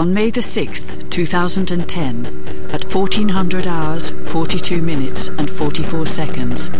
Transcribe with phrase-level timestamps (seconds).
[0.00, 2.24] On May the 6th, 2010,
[2.72, 6.70] at 1400 hours, 42 minutes, and 44 seconds,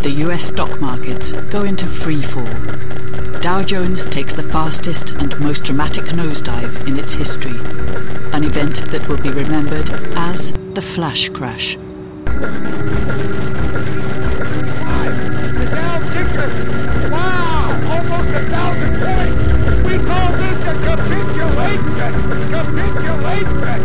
[0.00, 2.46] the US stock markets go into free fall.
[3.42, 7.58] Dow Jones takes the fastest and most dramatic nosedive in its history,
[8.32, 11.76] an event that will be remembered as the Flash Crash.
[23.40, 23.79] Take back.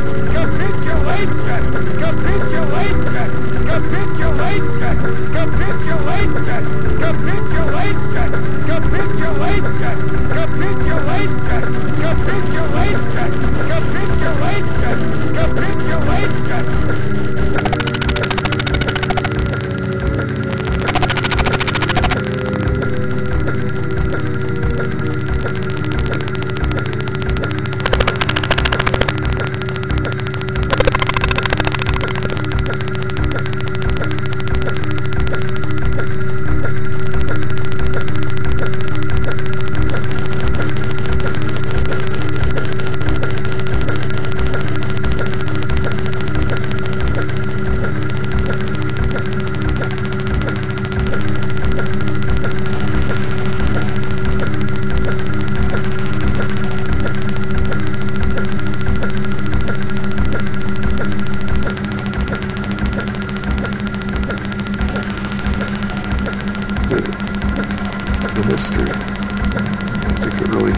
[66.95, 68.87] The, the mystery.
[68.87, 70.75] I think it really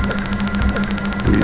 [1.29, 1.37] we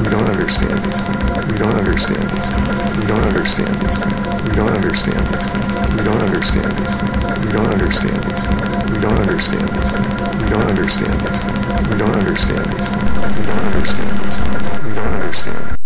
[0.00, 1.50] we don't understand these things.
[1.50, 2.78] We don't understand these things.
[2.98, 4.20] We don't understand these things.
[4.44, 5.70] We don't understand these things.
[5.94, 7.30] We don't understand these things.
[7.40, 8.70] We don't understand these things.
[8.90, 10.20] We don't understand these things.
[10.38, 11.70] We don't understand these things.
[11.90, 13.10] We don't understand these things.
[13.10, 14.84] We don't understand these things.
[14.84, 15.79] We don't understand.